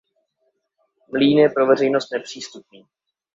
[1.13, 2.85] Mlýn je pro veřejnost nepřístupný.